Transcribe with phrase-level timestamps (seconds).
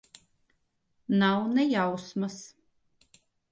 [1.19, 2.41] Nav ne jausmas.